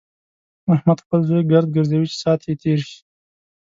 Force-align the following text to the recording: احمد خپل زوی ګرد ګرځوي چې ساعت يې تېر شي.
احمد 0.73 0.99
خپل 1.03 1.19
زوی 1.29 1.41
ګرد 1.51 1.67
ګرځوي 1.75 2.07
چې 2.11 2.17
ساعت 2.23 2.41
يې 2.47 2.53
تېر 2.63 2.79
شي. 2.87 2.99